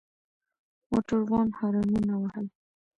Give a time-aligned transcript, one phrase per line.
[0.91, 2.45] موټروان هارنونه وهل.